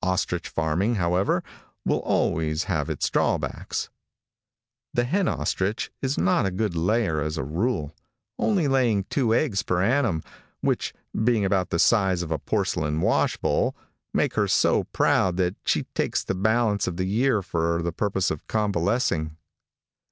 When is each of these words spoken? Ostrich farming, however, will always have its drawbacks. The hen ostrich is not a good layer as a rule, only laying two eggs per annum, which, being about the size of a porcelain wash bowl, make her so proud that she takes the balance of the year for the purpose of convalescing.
Ostrich 0.00 0.46
farming, 0.48 0.94
however, 0.94 1.42
will 1.84 1.98
always 2.02 2.62
have 2.70 2.88
its 2.88 3.10
drawbacks. 3.10 3.90
The 4.94 5.02
hen 5.02 5.26
ostrich 5.26 5.90
is 6.00 6.16
not 6.16 6.46
a 6.46 6.52
good 6.52 6.76
layer 6.76 7.20
as 7.20 7.36
a 7.36 7.42
rule, 7.42 7.92
only 8.38 8.68
laying 8.68 9.02
two 9.02 9.34
eggs 9.34 9.64
per 9.64 9.82
annum, 9.82 10.22
which, 10.60 10.94
being 11.24 11.44
about 11.44 11.70
the 11.70 11.80
size 11.80 12.22
of 12.22 12.30
a 12.30 12.38
porcelain 12.38 13.00
wash 13.00 13.36
bowl, 13.38 13.74
make 14.14 14.34
her 14.34 14.46
so 14.46 14.84
proud 14.84 15.36
that 15.38 15.56
she 15.64 15.82
takes 15.96 16.22
the 16.22 16.36
balance 16.36 16.86
of 16.86 16.96
the 16.96 17.04
year 17.08 17.42
for 17.42 17.82
the 17.82 17.90
purpose 17.90 18.30
of 18.30 18.46
convalescing. 18.46 19.36